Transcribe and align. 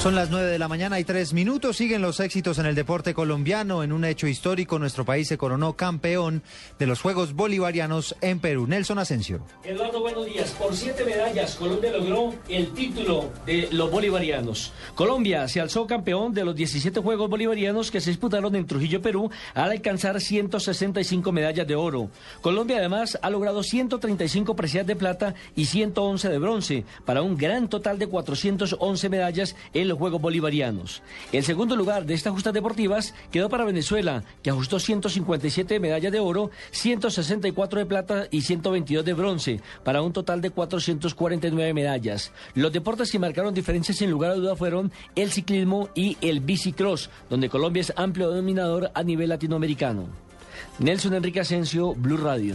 Son 0.00 0.14
las 0.14 0.30
9 0.30 0.48
de 0.48 0.58
la 0.58 0.66
mañana 0.66 0.98
y 0.98 1.04
3 1.04 1.34
minutos. 1.34 1.76
Siguen 1.76 2.00
los 2.00 2.20
éxitos 2.20 2.58
en 2.58 2.64
el 2.64 2.74
deporte 2.74 3.12
colombiano. 3.12 3.82
En 3.82 3.92
un 3.92 4.06
hecho 4.06 4.26
histórico, 4.26 4.78
nuestro 4.78 5.04
país 5.04 5.28
se 5.28 5.36
coronó 5.36 5.74
campeón 5.74 6.42
de 6.78 6.86
los 6.86 7.02
Juegos 7.02 7.34
Bolivarianos 7.34 8.16
en 8.22 8.40
Perú. 8.40 8.66
Nelson 8.66 8.98
Asensio. 8.98 9.44
Eduardo, 9.62 10.00
buenos 10.00 10.24
días. 10.24 10.52
Por 10.52 10.74
siete 10.74 11.04
medallas, 11.04 11.54
Colombia 11.56 11.92
logró 11.92 12.34
el 12.48 12.72
título 12.72 13.30
de 13.44 13.68
los 13.72 13.90
bolivarianos. 13.90 14.72
Colombia 14.94 15.46
se 15.48 15.60
alzó 15.60 15.86
campeón 15.86 16.32
de 16.32 16.46
los 16.46 16.56
17 16.56 16.98
Juegos 17.00 17.28
Bolivarianos 17.28 17.90
que 17.90 18.00
se 18.00 18.08
disputaron 18.08 18.56
en 18.56 18.66
Trujillo, 18.66 19.02
Perú, 19.02 19.30
al 19.52 19.72
alcanzar 19.72 20.18
165 20.18 21.30
medallas 21.30 21.66
de 21.66 21.74
oro. 21.74 22.08
Colombia 22.40 22.78
además 22.78 23.18
ha 23.20 23.28
logrado 23.28 23.62
135 23.62 24.56
preseas 24.56 24.86
de 24.86 24.96
plata 24.96 25.34
y 25.54 25.66
111 25.66 26.30
de 26.30 26.38
bronce, 26.38 26.84
para 27.04 27.20
un 27.20 27.36
gran 27.36 27.68
total 27.68 27.98
de 27.98 28.06
411 28.06 29.10
medallas 29.10 29.54
en 29.74 29.89
los 29.90 29.98
Juegos 29.98 30.22
Bolivarianos. 30.22 31.02
El 31.32 31.44
segundo 31.44 31.76
lugar 31.76 32.06
de 32.06 32.14
estas 32.14 32.32
justas 32.32 32.54
deportivas 32.54 33.14
quedó 33.30 33.50
para 33.50 33.64
Venezuela, 33.64 34.24
que 34.42 34.50
ajustó 34.50 34.78
157 34.78 35.78
medallas 35.80 36.12
de 36.12 36.20
oro, 36.20 36.50
164 36.70 37.80
de 37.80 37.86
plata 37.86 38.26
y 38.30 38.40
122 38.40 39.04
de 39.04 39.12
bronce, 39.12 39.60
para 39.84 40.00
un 40.00 40.12
total 40.12 40.40
de 40.40 40.50
449 40.50 41.74
medallas. 41.74 42.32
Los 42.54 42.72
deportes 42.72 43.10
que 43.10 43.18
marcaron 43.18 43.52
diferencias 43.52 43.98
sin 43.98 44.10
lugar 44.10 44.30
a 44.30 44.36
duda 44.36 44.56
fueron 44.56 44.92
el 45.14 45.30
ciclismo 45.30 45.90
y 45.94 46.16
el 46.20 46.40
bicicross, 46.40 47.10
donde 47.28 47.50
Colombia 47.50 47.82
es 47.82 47.92
amplio 47.96 48.30
dominador 48.30 48.90
a 48.94 49.02
nivel 49.02 49.28
latinoamericano. 49.28 50.29
Nelson 50.78 51.14
Enrique 51.14 51.40
Asensio, 51.40 51.94
Blue 51.94 52.16
Radio. 52.16 52.54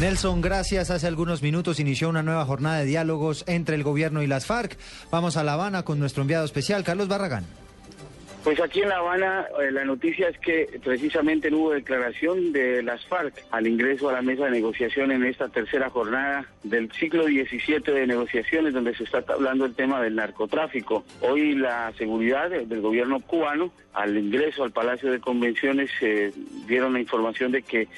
Nelson, 0.00 0.40
gracias. 0.40 0.90
Hace 0.90 1.06
algunos 1.06 1.42
minutos 1.42 1.80
inició 1.80 2.08
una 2.08 2.22
nueva 2.22 2.44
jornada 2.44 2.78
de 2.78 2.86
diálogos 2.86 3.44
entre 3.46 3.76
el 3.76 3.82
gobierno 3.82 4.22
y 4.22 4.26
las 4.26 4.46
FARC. 4.46 4.76
Vamos 5.10 5.36
a 5.36 5.44
La 5.44 5.54
Habana 5.54 5.82
con 5.82 5.98
nuestro 5.98 6.22
enviado 6.22 6.44
especial, 6.44 6.84
Carlos 6.84 7.08
Barragán. 7.08 7.44
Pues 8.46 8.60
aquí 8.60 8.80
en 8.80 8.90
La 8.90 8.98
Habana 8.98 9.48
eh, 9.60 9.72
la 9.72 9.84
noticia 9.84 10.28
es 10.28 10.38
que 10.38 10.78
precisamente 10.84 11.52
hubo 11.52 11.72
declaración 11.72 12.52
de 12.52 12.80
las 12.80 13.04
FARC 13.06 13.44
al 13.50 13.66
ingreso 13.66 14.08
a 14.08 14.12
la 14.12 14.22
mesa 14.22 14.44
de 14.44 14.52
negociación 14.52 15.10
en 15.10 15.24
esta 15.24 15.48
tercera 15.48 15.90
jornada 15.90 16.46
del 16.62 16.88
ciclo 16.92 17.24
17 17.24 17.90
de 17.90 18.06
negociaciones 18.06 18.72
donde 18.72 18.94
se 18.94 19.02
está 19.02 19.24
hablando 19.28 19.64
el 19.64 19.74
tema 19.74 20.00
del 20.00 20.14
narcotráfico. 20.14 21.04
Hoy 21.22 21.56
la 21.56 21.92
seguridad 21.98 22.48
del 22.48 22.80
gobierno 22.80 23.18
cubano 23.18 23.72
al 23.92 24.16
ingreso 24.16 24.62
al 24.62 24.70
Palacio 24.70 25.10
de 25.10 25.18
Convenciones 25.18 25.90
eh, 26.00 26.32
dieron 26.68 26.92
la 26.92 27.00
información 27.00 27.50
de 27.50 27.62
que 27.62 27.88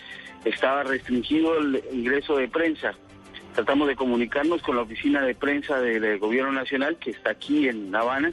estaba 0.46 0.82
restringido 0.82 1.58
el 1.58 1.82
ingreso 1.92 2.38
de 2.38 2.48
prensa. 2.48 2.94
Tratamos 3.54 3.86
de 3.86 3.96
comunicarnos 3.96 4.62
con 4.62 4.76
la 4.76 4.82
oficina 4.82 5.20
de 5.20 5.34
prensa 5.34 5.78
del 5.78 6.19
Gobierno 6.19 6.52
Nacional 6.52 6.96
que 6.96 7.10
está 7.10 7.32
aquí 7.32 7.69
en 7.69 7.92
La 7.92 8.00
Habana 8.00 8.32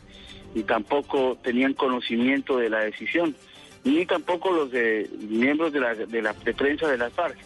y 0.56 0.64
tampoco 0.64 1.38
tenían 1.44 1.74
conocimiento 1.74 2.58
de 2.58 2.70
la 2.70 2.80
decisión, 2.80 3.36
ni 3.84 4.06
tampoco 4.06 4.52
los 4.52 4.72
de, 4.72 5.08
miembros 5.30 5.72
de 5.74 5.80
la, 5.82 5.94
de 5.94 6.22
la 6.22 6.34
prensa 6.34 6.88
de 6.88 6.98
las 6.98 7.14
FARC. 7.14 7.38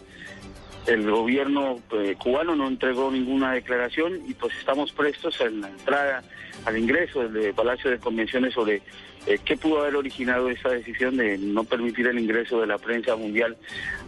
El 0.89 1.07
gobierno 1.11 1.79
eh, 1.91 2.15
cubano 2.17 2.55
no 2.55 2.67
entregó 2.67 3.11
ninguna 3.11 3.53
declaración 3.53 4.21
y 4.27 4.33
pues 4.33 4.55
estamos 4.57 4.91
prestos 4.91 5.39
en 5.39 5.61
la 5.61 5.69
entrada 5.69 6.23
al 6.65 6.77
ingreso 6.79 7.29
del 7.29 7.53
Palacio 7.53 7.91
de 7.91 7.99
Convenciones 7.99 8.55
sobre 8.55 8.81
eh, 9.27 9.37
qué 9.45 9.55
pudo 9.55 9.81
haber 9.81 9.95
originado 9.95 10.49
esa 10.49 10.69
decisión 10.69 11.17
de 11.17 11.37
no 11.37 11.63
permitir 11.63 12.07
el 12.07 12.17
ingreso 12.17 12.59
de 12.59 12.65
la 12.65 12.79
prensa 12.79 13.15
mundial, 13.15 13.55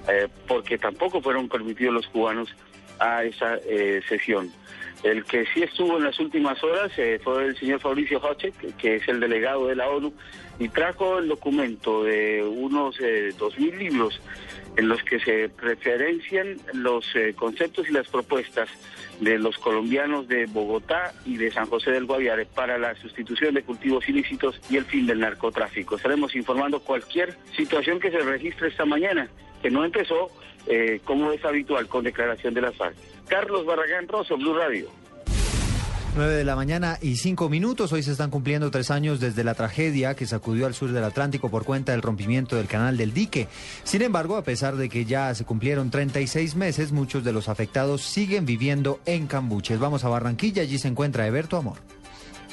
eh, 0.09 0.27
porque 0.47 0.79
tampoco 0.79 1.21
fueron 1.21 1.47
permitidos 1.47 1.93
los 1.93 2.07
cubanos 2.07 2.49
a 2.97 3.23
esa 3.25 3.59
sesión. 4.09 4.51
El 5.03 5.23
que 5.25 5.45
sí 5.53 5.61
estuvo 5.61 5.97
en 5.97 6.03
las 6.03 6.19
últimas 6.19 6.63
horas 6.63 6.91
fue 7.23 7.45
el 7.45 7.57
señor 7.57 7.79
Fabricio 7.79 8.19
Hoche, 8.19 8.53
que, 8.77 8.95
es 8.95 9.07
el 9.07 9.19
delegado 9.19 9.67
de 9.67 9.75
la 9.75 9.87
ONU, 9.87 10.13
y 10.61 10.69
trajo 10.69 11.17
el 11.17 11.27
documento 11.27 12.03
de 12.03 12.43
unos 12.43 12.95
eh, 12.99 13.33
dos 13.35 13.57
mil 13.57 13.79
libros 13.79 14.21
en 14.77 14.89
los 14.89 15.01
que 15.01 15.19
se 15.19 15.49
referencian 15.57 16.57
los 16.73 17.03
eh, 17.15 17.33
conceptos 17.35 17.89
y 17.89 17.91
las 17.91 18.07
propuestas 18.07 18.69
de 19.19 19.39
los 19.39 19.57
colombianos 19.57 20.27
de 20.27 20.45
Bogotá 20.45 21.13
y 21.25 21.37
de 21.37 21.49
San 21.51 21.65
José 21.65 21.89
del 21.89 22.05
Guaviare 22.05 22.45
para 22.45 22.77
la 22.77 22.93
sustitución 22.93 23.55
de 23.55 23.63
cultivos 23.63 24.07
ilícitos 24.07 24.61
y 24.69 24.77
el 24.77 24.85
fin 24.85 25.07
del 25.07 25.21
narcotráfico. 25.21 25.95
Estaremos 25.95 26.35
informando 26.35 26.79
cualquier 26.79 27.35
situación 27.57 27.99
que 27.99 28.11
se 28.11 28.19
registre 28.19 28.67
esta 28.67 28.85
mañana, 28.85 29.29
que 29.63 29.71
no 29.71 29.83
empezó 29.83 30.29
como 31.05 31.31
es 31.31 31.43
habitual 31.43 31.87
con 31.87 32.03
declaración 32.03 32.53
de 32.53 32.61
la 32.61 32.71
FARC. 32.71 32.95
Carlos 33.27 33.65
Barragán 33.65 34.07
Rosso, 34.07 34.37
Blue 34.37 34.53
Radio. 34.53 35.00
9 36.13 36.33
de 36.35 36.43
la 36.43 36.57
mañana 36.57 36.97
y 37.01 37.15
5 37.15 37.47
minutos. 37.47 37.93
Hoy 37.93 38.03
se 38.03 38.11
están 38.11 38.31
cumpliendo 38.31 38.69
tres 38.69 38.91
años 38.91 39.21
desde 39.21 39.45
la 39.45 39.53
tragedia 39.53 40.13
que 40.13 40.27
sacudió 40.27 40.65
al 40.65 40.73
sur 40.73 40.91
del 40.91 41.05
Atlántico 41.05 41.49
por 41.49 41.63
cuenta 41.63 41.93
del 41.93 42.01
rompimiento 42.01 42.57
del 42.57 42.67
canal 42.67 42.97
del 42.97 43.13
dique. 43.13 43.47
Sin 43.85 44.01
embargo, 44.01 44.35
a 44.35 44.43
pesar 44.43 44.75
de 44.75 44.89
que 44.89 45.05
ya 45.05 45.33
se 45.35 45.45
cumplieron 45.45 45.89
36 45.89 46.55
meses, 46.55 46.91
muchos 46.91 47.23
de 47.23 47.31
los 47.31 47.47
afectados 47.47 48.01
siguen 48.01 48.45
viviendo 48.45 48.99
en 49.05 49.27
Cambuches. 49.27 49.79
Vamos 49.79 50.03
a 50.03 50.09
Barranquilla, 50.09 50.63
allí 50.63 50.79
se 50.79 50.89
encuentra 50.89 51.27
Eberto 51.27 51.55
Amor. 51.55 51.77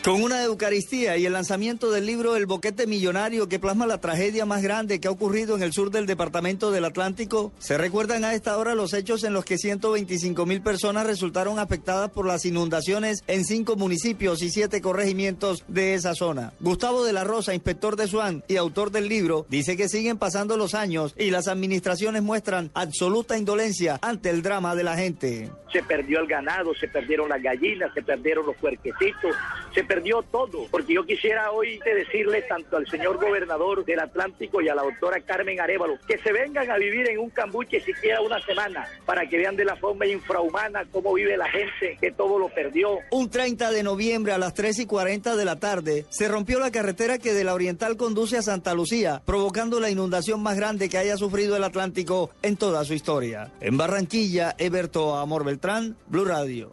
Con 0.09 0.23
una 0.23 0.43
Eucaristía 0.43 1.19
y 1.19 1.27
el 1.27 1.35
lanzamiento 1.35 1.91
del 1.91 2.07
libro 2.07 2.35
El 2.35 2.47
Boquete 2.47 2.87
Millonario 2.87 3.47
que 3.47 3.59
plasma 3.59 3.87
la 3.87 4.01
tragedia 4.01 4.47
más 4.47 4.63
grande 4.63 5.01
que 5.01 5.09
ha 5.09 5.11
ocurrido 5.11 5.55
en 5.55 5.63
el 5.63 5.75
sur 5.75 5.91
del 5.91 6.07
departamento 6.07 6.71
del 6.71 6.87
Atlántico, 6.87 7.53
se 7.59 7.77
recuerdan 7.77 8.25
a 8.25 8.33
esta 8.33 8.57
hora 8.57 8.75
los 8.75 8.95
hechos 8.95 9.23
en 9.23 9.35
los 9.35 9.45
que 9.45 9.59
125 9.59 10.47
mil 10.47 10.63
personas 10.63 11.07
resultaron 11.07 11.59
afectadas 11.59 12.11
por 12.11 12.25
las 12.25 12.47
inundaciones 12.47 13.23
en 13.27 13.45
cinco 13.45 13.77
municipios 13.77 14.41
y 14.41 14.49
siete 14.49 14.81
corregimientos 14.81 15.63
de 15.69 15.93
esa 15.93 16.15
zona. 16.15 16.55
Gustavo 16.59 17.05
de 17.05 17.13
la 17.13 17.25
Rosa, 17.25 17.53
inspector 17.53 17.97
de 17.97 18.09
SUAN 18.09 18.43
y 18.49 18.57
autor 18.57 18.91
del 18.91 19.11
libro, 19.11 19.45
dice 19.51 19.77
que 19.77 19.91
siguen 19.91 20.17
pasando 20.17 20.57
los 20.57 20.73
años 20.73 21.15
y 21.19 21.31
las 21.31 21.49
administraciones 21.49 22.23
muestran 22.23 22.71
absoluta 22.73 23.37
indolencia 23.37 23.99
ante 24.01 24.31
el 24.31 24.41
drama 24.41 24.75
de 24.75 24.85
la 24.85 24.97
gente. 24.97 25.51
Se 25.71 25.83
perdió 25.83 26.21
el 26.21 26.27
ganado, 26.27 26.75
se 26.75 26.89
perdieron 26.89 27.29
las 27.29 27.43
gallinas, 27.43 27.93
se 27.93 28.03
perdieron 28.03 28.47
los 28.47 28.57
puerquecitos, 28.57 29.37
se 29.75 29.85
perdió 29.99 30.23
todo, 30.23 30.67
porque 30.71 30.95
yo 30.95 31.05
quisiera 31.05 31.51
hoy 31.51 31.81
decirle 31.85 32.43
tanto 32.43 32.77
al 32.77 32.87
señor 32.87 33.17
gobernador 33.17 33.85
del 33.85 33.99
Atlántico 33.99 34.61
y 34.61 34.69
a 34.69 34.75
la 34.77 34.83
doctora 34.83 35.21
Carmen 35.21 35.61
Arevalo 35.61 35.99
que 36.07 36.19
se 36.19 36.33
vengan 36.33 36.71
a 36.71 36.77
vivir 36.79 37.09
en 37.09 37.19
un 37.19 37.31
cambuche 37.31 37.81
siquiera 37.81 38.21
una 38.21 38.41
semana 38.45 38.87
para 39.05 39.29
que 39.29 39.39
vean 39.39 39.57
de 39.57 39.65
la 39.65 39.75
forma 39.75 40.07
infrahumana 40.07 40.85
cómo 40.93 41.15
vive 41.15 41.37
la 41.37 41.51
gente 41.51 41.99
que 42.01 42.13
todo 42.13 42.39
lo 42.39 42.49
perdió. 42.49 42.99
Un 43.11 43.29
30 43.29 43.73
de 43.73 43.83
noviembre 43.83 44.33
a 44.33 44.39
las 44.39 44.55
3 44.55 44.79
y 44.79 44.87
40 44.87 45.35
de 45.35 45.45
la 45.45 45.59
tarde 45.59 46.07
se 46.11 46.29
rompió 46.29 46.61
la 46.61 46.71
carretera 46.71 47.19
que 47.19 47.33
de 47.33 47.43
la 47.43 47.55
Oriental 47.55 47.97
conduce 47.97 48.37
a 48.37 48.43
Santa 48.43 48.75
Lucía, 48.75 49.23
provocando 49.25 49.81
la 49.81 49.91
inundación 49.91 50.41
más 50.41 50.57
grande 50.57 50.89
que 50.89 50.99
haya 50.99 51.17
sufrido 51.17 51.57
el 51.57 51.65
Atlántico 51.65 52.31
en 52.43 52.57
toda 52.57 52.85
su 52.85 52.95
historia. 52.95 53.51
En 53.61 53.77
Barranquilla, 53.77 54.55
Eberto 54.59 55.17
Amor 55.17 55.45
Beltrán, 55.45 55.97
Blue 56.07 56.25
Radio. 56.25 56.71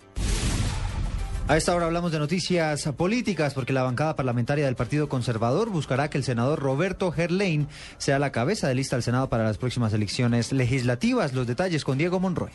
A 1.47 1.57
esta 1.57 1.75
hora 1.75 1.85
hablamos 1.85 2.11
de 2.11 2.17
noticias 2.17 2.89
políticas 2.97 3.53
porque 3.53 3.71
la 3.71 3.83
bancada 3.83 4.15
parlamentaria 4.15 4.65
del 4.65 4.75
Partido 4.75 5.07
Conservador 5.07 5.69
buscará 5.69 6.09
que 6.09 6.17
el 6.17 6.23
senador 6.23 6.59
Roberto 6.59 7.11
Gerlain 7.11 7.67
sea 7.99 8.17
la 8.17 8.31
cabeza 8.31 8.67
de 8.67 8.73
lista 8.73 8.95
al 8.95 9.03
Senado 9.03 9.29
para 9.29 9.43
las 9.43 9.59
próximas 9.59 9.93
elecciones 9.93 10.51
legislativas. 10.51 11.33
Los 11.33 11.45
detalles 11.45 11.83
con 11.83 11.99
Diego 11.99 12.19
Monroy. 12.19 12.49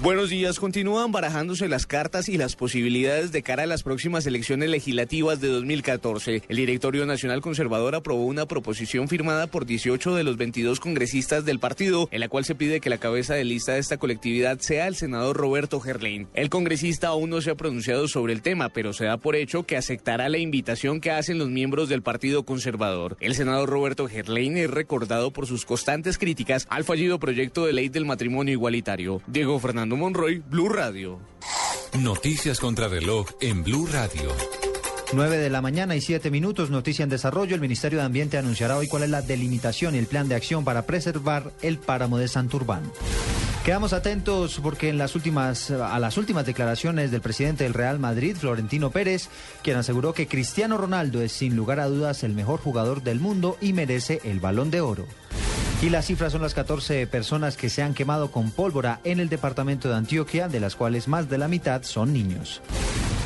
Buenos 0.00 0.30
días. 0.30 0.60
Continúan 0.60 1.10
barajándose 1.10 1.66
las 1.66 1.84
cartas 1.84 2.28
y 2.28 2.38
las 2.38 2.54
posibilidades 2.54 3.32
de 3.32 3.42
cara 3.42 3.64
a 3.64 3.66
las 3.66 3.82
próximas 3.82 4.24
elecciones 4.26 4.70
legislativas 4.70 5.40
de 5.40 5.48
2014. 5.48 6.44
El 6.48 6.56
Directorio 6.56 7.04
Nacional 7.04 7.40
Conservador 7.40 7.96
aprobó 7.96 8.24
una 8.24 8.46
proposición 8.46 9.08
firmada 9.08 9.48
por 9.48 9.66
18 9.66 10.14
de 10.14 10.22
los 10.22 10.36
22 10.36 10.78
congresistas 10.78 11.44
del 11.44 11.58
partido, 11.58 12.08
en 12.12 12.20
la 12.20 12.28
cual 12.28 12.44
se 12.44 12.54
pide 12.54 12.78
que 12.78 12.90
la 12.90 12.98
cabeza 12.98 13.34
de 13.34 13.42
lista 13.42 13.72
de 13.72 13.80
esta 13.80 13.96
colectividad 13.96 14.60
sea 14.60 14.86
el 14.86 14.94
senador 14.94 15.36
Roberto 15.36 15.80
Gerlain. 15.80 16.28
El 16.32 16.48
congresista 16.48 17.08
aún 17.08 17.30
no 17.30 17.40
se 17.40 17.50
ha 17.50 17.56
pronunciado 17.56 18.06
sobre 18.06 18.34
el 18.34 18.42
tema, 18.42 18.68
pero 18.68 18.92
se 18.92 19.06
da 19.06 19.16
por 19.16 19.34
hecho 19.34 19.64
que 19.64 19.76
aceptará 19.76 20.28
la 20.28 20.38
invitación 20.38 21.00
que 21.00 21.10
hacen 21.10 21.38
los 21.38 21.48
miembros 21.48 21.88
del 21.88 22.02
Partido 22.02 22.44
Conservador. 22.44 23.16
El 23.18 23.34
senador 23.34 23.68
Roberto 23.68 24.06
Gerlain 24.06 24.58
es 24.58 24.70
recordado 24.70 25.32
por 25.32 25.48
sus 25.48 25.66
constantes 25.66 26.18
críticas 26.18 26.68
al 26.70 26.84
fallido 26.84 27.18
proyecto 27.18 27.66
de 27.66 27.72
ley 27.72 27.88
del 27.88 28.04
matrimonio 28.04 28.52
igualitario. 28.52 29.22
Diego 29.26 29.58
Fernando 29.88 30.04
Monroy, 30.04 30.42
Blue 30.50 30.68
Radio. 30.68 31.18
Noticias 31.98 32.60
contra 32.60 32.88
reloj 32.88 33.26
en 33.40 33.64
Blue 33.64 33.88
Radio. 33.90 34.30
9 35.14 35.38
de 35.38 35.48
la 35.48 35.62
mañana 35.62 35.96
y 35.96 36.02
7 36.02 36.30
minutos, 36.30 36.68
noticia 36.68 37.04
en 37.04 37.08
desarrollo. 37.08 37.54
El 37.54 37.62
Ministerio 37.62 37.98
de 37.98 38.04
Ambiente 38.04 38.36
anunciará 38.36 38.76
hoy 38.76 38.86
cuál 38.86 39.04
es 39.04 39.08
la 39.08 39.22
delimitación 39.22 39.94
y 39.94 39.98
el 39.98 40.06
plan 40.06 40.28
de 40.28 40.34
acción 40.34 40.62
para 40.62 40.82
preservar 40.82 41.52
el 41.62 41.78
páramo 41.78 42.18
de 42.18 42.28
Santurbán. 42.28 42.82
Quedamos 43.64 43.94
atentos 43.94 44.60
porque 44.62 44.90
en 44.90 44.98
las 44.98 45.14
últimas, 45.14 45.70
a 45.70 45.98
las 45.98 46.18
últimas 46.18 46.44
declaraciones 46.44 47.10
del 47.10 47.22
presidente 47.22 47.64
del 47.64 47.72
Real 47.72 47.98
Madrid, 47.98 48.36
Florentino 48.38 48.90
Pérez, 48.90 49.30
quien 49.62 49.78
aseguró 49.78 50.12
que 50.12 50.28
Cristiano 50.28 50.76
Ronaldo 50.76 51.22
es 51.22 51.32
sin 51.32 51.56
lugar 51.56 51.80
a 51.80 51.86
dudas 51.86 52.24
el 52.24 52.34
mejor 52.34 52.60
jugador 52.60 53.02
del 53.02 53.20
mundo 53.20 53.56
y 53.62 53.72
merece 53.72 54.20
el 54.24 54.38
balón 54.38 54.70
de 54.70 54.82
oro. 54.82 55.06
Y 55.80 55.90
las 55.90 56.06
cifras 56.06 56.32
son 56.32 56.42
las 56.42 56.54
14 56.54 57.06
personas 57.06 57.56
que 57.56 57.70
se 57.70 57.82
han 57.84 57.94
quemado 57.94 58.32
con 58.32 58.50
pólvora 58.50 58.98
en 59.04 59.20
el 59.20 59.28
departamento 59.28 59.88
de 59.88 59.94
Antioquia, 59.94 60.48
de 60.48 60.58
las 60.58 60.74
cuales 60.74 61.06
más 61.06 61.30
de 61.30 61.38
la 61.38 61.46
mitad 61.46 61.84
son 61.84 62.12
niños. 62.12 62.60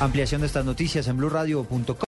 Ampliación 0.00 0.42
de 0.42 0.48
estas 0.48 0.66
noticias 0.66 1.08
en 1.08 1.16
blurradio.com. 1.16 1.96